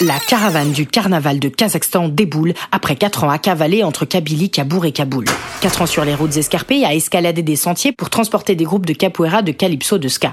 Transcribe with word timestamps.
La 0.00 0.18
caravane 0.20 0.72
du 0.72 0.86
carnaval 0.86 1.38
de 1.38 1.48
Kazakhstan 1.48 2.08
déboule 2.08 2.54
après 2.70 2.94
4 2.94 3.24
ans 3.24 3.30
à 3.30 3.38
cavaler 3.38 3.82
entre 3.82 4.04
Kabylie, 4.04 4.50
Kabour 4.50 4.84
et 4.84 4.92
Kaboul. 4.92 5.24
4 5.62 5.82
ans 5.82 5.86
sur 5.86 6.04
les 6.04 6.14
routes 6.14 6.36
escarpées 6.36 6.84
à 6.84 6.94
escalader 6.94 7.42
des 7.42 7.56
sentiers 7.56 7.92
pour 7.92 8.10
transporter 8.10 8.54
des 8.54 8.64
groupes 8.64 8.86
de 8.86 8.92
capoeira, 8.92 9.42
de 9.42 9.52
calypso, 9.52 9.98
de 9.98 10.08
ska. 10.08 10.30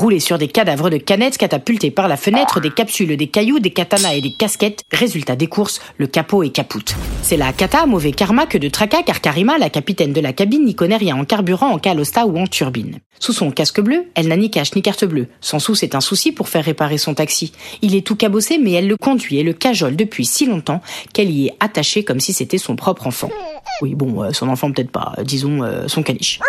Rouler 0.00 0.18
sur 0.18 0.38
des 0.38 0.48
cadavres 0.48 0.88
de 0.88 0.96
canettes 0.96 1.36
catapultés 1.36 1.90
par 1.90 2.08
la 2.08 2.16
fenêtre, 2.16 2.58
des 2.58 2.70
capsules, 2.70 3.18
des 3.18 3.26
cailloux, 3.26 3.58
des 3.58 3.70
katanas 3.70 4.14
et 4.14 4.22
des 4.22 4.32
casquettes. 4.32 4.82
Résultat 4.90 5.36
des 5.36 5.46
courses, 5.46 5.82
le 5.98 6.06
capot 6.06 6.42
est 6.42 6.48
capoute. 6.48 6.94
C'est 7.20 7.36
la 7.36 7.52
kata, 7.52 7.84
mauvais 7.84 8.12
karma 8.12 8.46
que 8.46 8.56
de 8.56 8.70
tracas 8.70 9.02
car 9.02 9.20
Karima, 9.20 9.58
la 9.58 9.68
capitaine 9.68 10.14
de 10.14 10.22
la 10.22 10.32
cabine, 10.32 10.64
n'y 10.64 10.74
connaît 10.74 10.96
rien 10.96 11.18
en 11.18 11.26
carburant, 11.26 11.68
en 11.68 11.78
calosta 11.78 12.24
ou 12.24 12.38
en 12.38 12.46
turbine. 12.46 13.00
Sous 13.18 13.34
son 13.34 13.50
casque 13.50 13.82
bleu, 13.82 14.06
elle 14.14 14.28
n'a 14.28 14.38
ni 14.38 14.50
cache 14.50 14.74
ni 14.74 14.80
carte 14.80 15.04
bleue. 15.04 15.26
Sans 15.42 15.58
sous, 15.58 15.74
c'est 15.74 15.94
un 15.94 16.00
souci 16.00 16.32
pour 16.32 16.48
faire 16.48 16.64
réparer 16.64 16.96
son 16.96 17.12
taxi. 17.12 17.52
Il 17.82 17.94
est 17.94 18.06
tout 18.06 18.16
cabossé, 18.16 18.56
mais 18.56 18.72
elle 18.72 18.88
le 18.88 18.96
conduit 18.96 19.36
et 19.36 19.42
le 19.42 19.52
cajole 19.52 19.96
depuis 19.96 20.24
si 20.24 20.46
longtemps 20.46 20.80
qu'elle 21.12 21.30
y 21.30 21.48
est 21.48 21.56
attachée 21.60 22.04
comme 22.04 22.20
si 22.20 22.32
c'était 22.32 22.56
son 22.56 22.74
propre 22.74 23.06
enfant. 23.06 23.28
Oui, 23.82 23.94
bon, 23.94 24.22
euh, 24.22 24.32
son 24.32 24.48
enfant 24.48 24.72
peut-être 24.72 24.90
pas, 24.90 25.12
euh, 25.18 25.24
disons 25.24 25.62
euh, 25.62 25.88
son 25.88 26.02
caniche. 26.02 26.40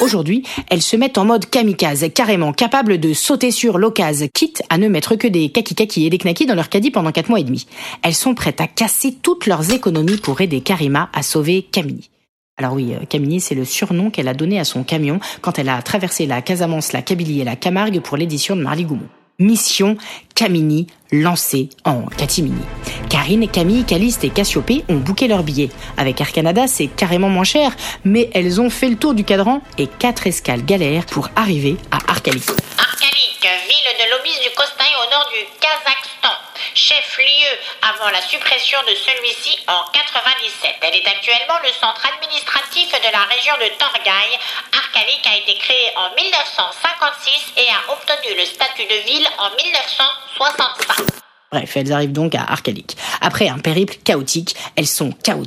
Aujourd'hui, 0.00 0.44
elles 0.70 0.80
se 0.80 0.96
mettent 0.96 1.18
en 1.18 1.26
mode 1.26 1.44
kamikaze, 1.44 2.06
carrément 2.14 2.54
capables 2.54 2.98
de 2.98 3.12
sauter 3.12 3.50
sur 3.50 3.76
l'occasion, 3.76 4.28
quitte 4.32 4.62
à 4.70 4.78
ne 4.78 4.88
mettre 4.88 5.14
que 5.16 5.28
des 5.28 5.50
kaki-kaki 5.50 6.06
et 6.06 6.10
des 6.10 6.16
knackis 6.16 6.46
dans 6.46 6.54
leur 6.54 6.70
caddie 6.70 6.90
pendant 6.90 7.12
4 7.12 7.28
mois 7.28 7.40
et 7.40 7.44
demi. 7.44 7.66
Elles 8.02 8.14
sont 8.14 8.34
prêtes 8.34 8.62
à 8.62 8.66
casser 8.66 9.14
toutes 9.22 9.46
leurs 9.46 9.72
économies 9.72 10.16
pour 10.16 10.40
aider 10.40 10.62
Karima 10.62 11.10
à 11.12 11.22
sauver 11.22 11.62
Camini. 11.62 12.08
Alors 12.56 12.72
oui, 12.74 12.94
euh, 12.94 13.04
Camini, 13.06 13.40
c'est 13.40 13.54
le 13.54 13.66
surnom 13.66 14.10
qu'elle 14.10 14.28
a 14.28 14.34
donné 14.34 14.58
à 14.58 14.64
son 14.64 14.84
camion 14.84 15.20
quand 15.42 15.58
elle 15.58 15.68
a 15.68 15.80
traversé 15.82 16.26
la 16.26 16.40
Casamance, 16.40 16.92
la 16.92 17.02
Kabylie 17.02 17.40
et 17.40 17.44
la 17.44 17.56
Camargue 17.56 18.00
pour 18.00 18.16
l'édition 18.16 18.56
de 18.56 18.62
Marly 18.62 18.84
Goumont. 18.84 19.08
Mission 19.40 19.96
Camini 20.34 20.86
lancée 21.12 21.68
en 21.84 22.02
catimini. 22.02 22.62
Karine, 23.08 23.48
Camille, 23.48 23.84
Caliste 23.84 24.24
et 24.24 24.30
Cassiopée 24.30 24.84
ont 24.88 24.96
booké 24.96 25.28
leurs 25.28 25.42
billets. 25.42 25.70
Avec 25.96 26.20
Air 26.20 26.32
Canada, 26.32 26.66
c'est 26.66 26.86
carrément 26.86 27.28
moins 27.28 27.44
cher, 27.44 27.74
mais 28.04 28.30
elles 28.32 28.60
ont 28.60 28.70
fait 28.70 28.88
le 28.88 28.96
tour 28.96 29.14
du 29.14 29.24
cadran 29.24 29.60
et 29.76 29.86
quatre 29.86 30.26
escales 30.26 30.64
galères 30.64 31.06
pour 31.06 31.28
arriver 31.36 31.76
à 31.90 31.98
Arkalik. 32.10 32.48
Arkalik, 32.78 33.42
ville 33.42 33.90
de 33.98 34.10
l'Obis 34.10 34.38
du 34.42 34.54
Costaï 34.54 34.92
au 34.96 35.10
nord 35.10 35.28
du 35.32 35.44
Kazakhstan, 35.60 36.39
chef-lieu 36.74 37.52
avant 37.82 38.10
la 38.10 38.20
suppression 38.22 38.78
de 38.88 38.94
celui-ci 38.94 39.58
en 39.66 39.84
97. 39.92 40.76
Elle 40.82 40.96
est 40.96 41.06
actuellement 41.06 41.58
le 41.62 41.72
centre 41.72 42.02
administratif 42.14 42.90
de 42.92 43.12
la 43.12 43.24
région 43.24 43.54
de 43.58 43.68
Torgaï. 43.78 44.38
Arkalik 44.76 45.26
a 45.26 45.36
été 45.36 45.54
créé 45.58 45.90
en 45.96 46.14
1956 46.14 47.52
et 47.56 47.68
a 47.68 47.92
obtenu 47.92 48.36
le 48.36 48.44
statut 48.44 48.86
de 48.86 48.98
ville 49.06 49.28
en 49.38 49.50
1965. 49.56 51.20
Bref, 51.52 51.76
elles 51.76 51.92
arrivent 51.92 52.12
donc 52.12 52.34
à 52.34 52.42
Arkalik. 52.42 52.96
Après 53.20 53.48
un 53.48 53.58
périple 53.58 53.96
chaotique, 54.04 54.54
elles 54.76 54.86
sont 54.86 55.10
chaos 55.10 55.46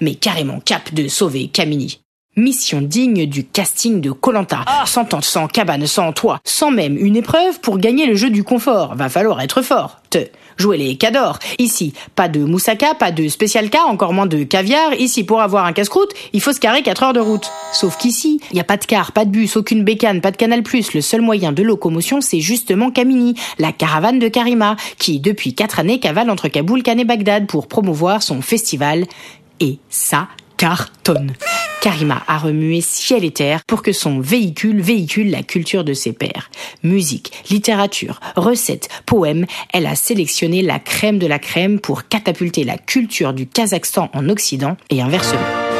mais 0.00 0.14
carrément 0.14 0.60
cap 0.60 0.92
de 0.94 1.08
sauver 1.08 1.48
Kamini. 1.48 2.01
Mission 2.34 2.80
digne 2.80 3.26
du 3.26 3.44
casting 3.44 4.00
de 4.00 4.10
Colanta, 4.10 4.64
sans 4.86 5.04
tente, 5.04 5.26
sans 5.26 5.48
cabane, 5.48 5.86
sans 5.86 6.14
toit, 6.14 6.40
sans 6.44 6.70
même 6.70 6.96
une 6.96 7.14
épreuve 7.14 7.60
pour 7.60 7.76
gagner 7.76 8.06
le 8.06 8.14
jeu 8.14 8.30
du 8.30 8.42
confort. 8.42 8.94
Va 8.94 9.10
falloir 9.10 9.42
être 9.42 9.60
fort. 9.60 9.98
Te. 10.08 10.28
Jouer 10.56 10.78
les 10.78 10.96
cadors. 10.96 11.38
Ici, 11.58 11.92
pas 12.14 12.30
de 12.30 12.42
moussaka, 12.42 12.94
pas 12.94 13.12
de 13.12 13.28
spécial 13.28 13.68
cas, 13.68 13.84
encore 13.86 14.14
moins 14.14 14.24
de 14.24 14.44
caviar. 14.44 14.94
Ici, 14.94 15.24
pour 15.24 15.42
avoir 15.42 15.66
un 15.66 15.74
casse-croûte, 15.74 16.12
il 16.32 16.40
faut 16.40 16.54
se 16.54 16.60
carrer 16.60 16.82
4 16.82 17.02
heures 17.02 17.12
de 17.12 17.20
route. 17.20 17.50
Sauf 17.70 17.98
qu'ici, 17.98 18.40
il 18.50 18.54
n'y 18.54 18.60
a 18.60 18.64
pas 18.64 18.78
de 18.78 18.86
car, 18.86 19.12
pas 19.12 19.26
de 19.26 19.30
bus, 19.30 19.56
aucune 19.58 19.84
bécane, 19.84 20.22
pas 20.22 20.30
de 20.30 20.38
canal 20.38 20.62
plus. 20.62 20.94
Le 20.94 21.02
seul 21.02 21.20
moyen 21.20 21.52
de 21.52 21.62
locomotion, 21.62 22.22
c'est 22.22 22.40
justement 22.40 22.90
Kamini, 22.90 23.34
la 23.58 23.72
caravane 23.72 24.18
de 24.18 24.28
Karima, 24.28 24.76
qui, 24.96 25.20
depuis 25.20 25.54
4 25.54 25.80
années, 25.80 26.00
cavale 26.00 26.30
entre 26.30 26.48
Kaboul, 26.48 26.82
Cannes 26.82 27.00
et 27.00 27.04
Bagdad 27.04 27.46
pour 27.46 27.66
promouvoir 27.66 28.22
son 28.22 28.40
festival. 28.40 29.04
Et 29.60 29.78
ça 29.90 30.28
cartonne. 30.62 31.32
Karima 31.80 32.22
a 32.28 32.38
remué 32.38 32.82
ciel 32.82 33.24
et 33.24 33.32
terre 33.32 33.62
pour 33.66 33.82
que 33.82 33.90
son 33.90 34.20
véhicule 34.20 34.80
véhicule 34.80 35.28
la 35.28 35.42
culture 35.42 35.82
de 35.82 35.92
ses 35.92 36.12
pairs. 36.12 36.52
Musique, 36.84 37.32
littérature, 37.50 38.20
recettes, 38.36 38.88
poèmes, 39.04 39.46
elle 39.72 39.88
a 39.88 39.96
sélectionné 39.96 40.62
la 40.62 40.78
crème 40.78 41.18
de 41.18 41.26
la 41.26 41.40
crème 41.40 41.80
pour 41.80 42.06
catapulter 42.06 42.62
la 42.62 42.78
culture 42.78 43.32
du 43.32 43.48
Kazakhstan 43.48 44.08
en 44.14 44.28
Occident 44.28 44.76
et 44.88 45.02
inversement. 45.02 45.71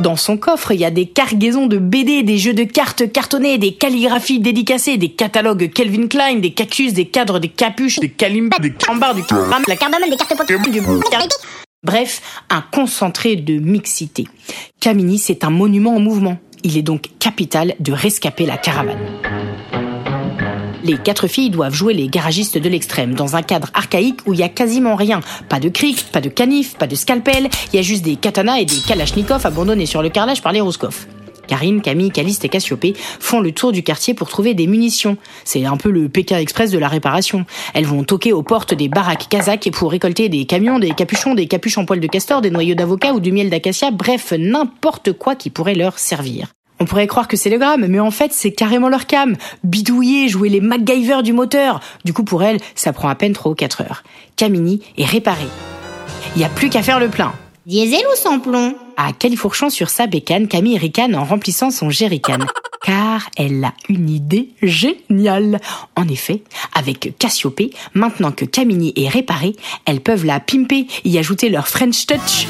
Dans 0.00 0.16
son 0.16 0.36
coffre, 0.36 0.72
il 0.72 0.80
y 0.80 0.84
a 0.84 0.90
des 0.90 1.06
cargaisons 1.06 1.66
de 1.66 1.78
BD, 1.78 2.24
des 2.24 2.36
jeux 2.36 2.52
de 2.52 2.64
cartes 2.64 3.10
cartonnés, 3.12 3.58
des 3.58 3.74
calligraphies 3.74 4.40
dédicacées, 4.40 4.96
des 4.96 5.10
catalogues 5.10 5.70
Kelvin 5.72 6.08
Klein, 6.08 6.36
des 6.36 6.50
cactus, 6.50 6.92
des 6.92 7.06
cadres, 7.06 7.38
des 7.38 7.48
capuches, 7.48 8.00
des 8.00 8.08
calimbas, 8.08 8.58
des 8.58 8.72
cambards, 8.72 9.14
du 9.14 9.22
la 9.68 9.76
cardamome, 9.76 10.10
des 10.10 10.16
cartes 10.16 10.36
Pokémon, 10.36 11.00
Bref, 11.84 12.22
un 12.50 12.62
concentré 12.72 13.36
de 13.36 13.58
mixité. 13.58 14.26
Kamini, 14.80 15.18
c'est 15.18 15.44
un 15.44 15.50
monument 15.50 15.94
en 15.94 16.00
mouvement. 16.00 16.38
Il 16.64 16.76
est 16.78 16.82
donc 16.82 17.10
capital 17.18 17.74
de 17.78 17.92
rescaper 17.92 18.46
la 18.46 18.56
caravane. 18.56 18.98
Les 20.84 20.98
quatre 20.98 21.28
filles 21.28 21.48
doivent 21.48 21.72
jouer 21.72 21.94
les 21.94 22.08
garagistes 22.08 22.58
de 22.58 22.68
l'extrême 22.68 23.14
dans 23.14 23.36
un 23.36 23.42
cadre 23.42 23.70
archaïque 23.72 24.20
où 24.26 24.34
il 24.34 24.40
y 24.40 24.42
a 24.42 24.50
quasiment 24.50 24.96
rien. 24.96 25.20
Pas 25.48 25.58
de 25.58 25.70
cric, 25.70 26.04
pas 26.12 26.20
de 26.20 26.28
canif, 26.28 26.76
pas 26.76 26.86
de 26.86 26.94
scalpel, 26.94 27.48
il 27.72 27.76
y 27.76 27.78
a 27.78 27.82
juste 27.82 28.04
des 28.04 28.16
katanas 28.16 28.58
et 28.58 28.66
des 28.66 28.80
kalachnikovs 28.86 29.46
abandonnés 29.46 29.86
sur 29.86 30.02
le 30.02 30.10
carrelage 30.10 30.42
par 30.42 30.52
les 30.52 30.60
Roscoff. 30.60 31.06
Karine, 31.46 31.80
Camille, 31.80 32.10
Caliste 32.10 32.44
et 32.44 32.50
Cassiopée 32.50 32.92
font 32.96 33.40
le 33.40 33.52
tour 33.52 33.72
du 33.72 33.82
quartier 33.82 34.12
pour 34.12 34.28
trouver 34.28 34.52
des 34.52 34.66
munitions. 34.66 35.16
C'est 35.44 35.64
un 35.64 35.78
peu 35.78 35.90
le 35.90 36.10
Pékin 36.10 36.38
Express 36.38 36.70
de 36.70 36.78
la 36.78 36.88
réparation. 36.88 37.46
Elles 37.72 37.86
vont 37.86 38.04
toquer 38.04 38.34
aux 38.34 38.42
portes 38.42 38.74
des 38.74 38.88
baraques 38.88 39.28
kazakhs 39.30 39.70
pour 39.70 39.90
récolter 39.90 40.28
des 40.28 40.44
camions, 40.44 40.78
des 40.78 40.90
capuchons, 40.90 41.34
des 41.34 41.46
capuches 41.46 41.78
en 41.78 41.86
poil 41.86 42.00
de 42.00 42.06
castor, 42.06 42.42
des 42.42 42.50
noyaux 42.50 42.74
d'avocat 42.74 43.12
ou 43.14 43.20
du 43.20 43.32
miel 43.32 43.48
d'acacia, 43.48 43.90
bref, 43.90 44.34
n'importe 44.38 45.12
quoi 45.12 45.34
qui 45.34 45.48
pourrait 45.48 45.74
leur 45.74 45.98
servir. 45.98 46.48
On 46.80 46.86
pourrait 46.86 47.06
croire 47.06 47.28
que 47.28 47.36
c'est 47.36 47.50
le 47.50 47.58
gramme, 47.58 47.86
mais 47.86 48.00
en 48.00 48.10
fait, 48.10 48.32
c'est 48.32 48.50
carrément 48.52 48.88
leur 48.88 49.06
cam. 49.06 49.36
Bidouiller, 49.62 50.28
jouer 50.28 50.48
les 50.48 50.60
MacGyver 50.60 51.22
du 51.22 51.32
moteur. 51.32 51.80
Du 52.04 52.12
coup, 52.12 52.24
pour 52.24 52.42
elle, 52.42 52.58
ça 52.74 52.92
prend 52.92 53.08
à 53.08 53.14
peine 53.14 53.32
3 53.32 53.52
ou 53.52 53.54
4 53.54 53.82
heures. 53.82 54.02
Camini 54.36 54.82
est 54.98 55.04
réparée. 55.04 55.48
Il 56.34 56.38
n'y 56.40 56.44
a 56.44 56.48
plus 56.48 56.70
qu'à 56.70 56.82
faire 56.82 56.98
le 56.98 57.08
plein. 57.08 57.32
Diesel 57.66 58.04
ou 58.12 58.16
sans 58.16 58.40
plomb? 58.40 58.74
À 58.96 59.12
califourchon 59.12 59.70
sur 59.70 59.88
sa 59.88 60.06
bécane, 60.06 60.48
Camille 60.48 60.76
ricane 60.76 61.14
en 61.14 61.24
remplissant 61.24 61.70
son 61.70 61.90
jerrycan. 61.90 62.38
Car 62.82 63.30
elle 63.38 63.64
a 63.64 63.72
une 63.88 64.10
idée 64.10 64.50
géniale. 64.62 65.58
En 65.96 66.06
effet, 66.08 66.42
avec 66.74 67.16
Cassiopée, 67.18 67.70
maintenant 67.94 68.32
que 68.32 68.44
Camini 68.44 68.92
est 68.96 69.08
réparée, 69.08 69.56
elles 69.86 70.02
peuvent 70.02 70.26
la 70.26 70.40
pimper, 70.40 70.86
y 71.04 71.16
ajouter 71.16 71.48
leur 71.48 71.66
French 71.66 72.04
touch. 72.04 72.46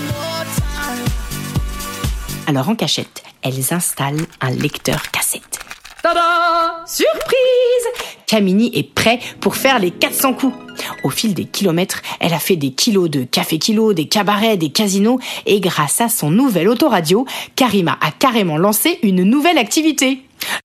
Alors 2.47 2.69
en 2.69 2.75
cachette, 2.75 3.23
elles 3.43 3.73
installent 3.73 4.27
un 4.43 4.51
lecteur 4.51 5.11
cassette. 5.11 5.59
Tada 6.03 6.85
Surprise 6.87 8.13
Camini 8.27 8.71
est 8.75 8.95
prêt 8.95 9.19
pour 9.41 9.57
faire 9.57 9.79
les 9.79 9.91
400 9.91 10.35
coups. 10.35 10.55
Au 11.05 11.11
fil 11.11 11.33
des 11.33 11.47
kilomètres, 11.47 12.03
elle 12.21 12.35
a 12.35 12.39
fait 12.39 12.57
des 12.57 12.73
kilos 12.73 13.09
de 13.09 13.23
café 13.23 13.59
kilo, 13.59 13.95
des 13.95 14.09
cabarets, 14.09 14.59
des 14.59 14.69
casinos, 14.69 15.19
et 15.47 15.61
grâce 15.61 16.03
à 16.03 16.11
son 16.11 16.31
nouvel 16.31 16.69
autoradio, 16.69 17.25
Karima 17.57 17.97
a 18.03 18.11
carrément 18.11 18.59
lancé 18.59 18.99
une 19.03 19.23
nouvelle 19.23 19.57
activité. 19.57 20.21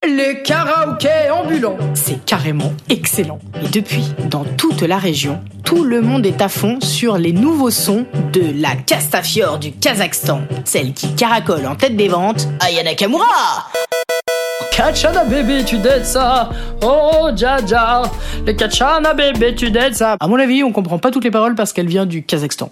Les 0.05 0.41
karaokés 0.43 1.29
ambulants. 1.31 1.77
C'est 1.93 2.23
carrément 2.25 2.73
excellent. 2.89 3.39
Et 3.63 3.67
depuis, 3.67 4.13
dans 4.29 4.43
toute 4.57 4.81
la 4.81 4.97
région, 4.97 5.41
tout 5.63 5.83
le 5.83 6.01
monde 6.01 6.25
est 6.25 6.41
à 6.41 6.49
fond 6.49 6.79
sur 6.81 7.17
les 7.17 7.31
nouveaux 7.31 7.71
sons 7.71 8.05
de 8.33 8.41
la 8.61 8.75
Castafiore 8.75 9.59
du 9.59 9.71
Kazakhstan, 9.71 10.41
celle 10.65 10.93
qui 10.93 11.15
caracole 11.15 11.65
en 11.65 11.75
tête 11.75 11.95
des 11.95 12.07
ventes, 12.07 12.47
Ayana 12.59 12.95
Kamura. 12.95 13.69
Kachana 14.71 15.25
bébé, 15.25 15.65
tu 15.65 15.77
dettes 15.77 16.05
ça. 16.05 16.49
Oh, 16.81 17.29
Jaja. 17.35 18.03
Les 18.45 18.55
Kachana 18.55 19.13
bébé, 19.13 19.53
tu 19.53 19.71
dettes 19.71 19.95
ça. 19.95 20.15
À 20.19 20.27
mon 20.27 20.39
avis, 20.39 20.63
on 20.63 20.71
comprend 20.71 20.99
pas 20.99 21.11
toutes 21.11 21.25
les 21.25 21.31
paroles 21.31 21.55
parce 21.55 21.73
qu'elle 21.73 21.87
vient 21.87 22.05
du 22.05 22.23
Kazakhstan. 22.23 22.71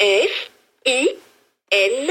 F 0.00 0.50
I 0.86 1.08
N 1.70 2.10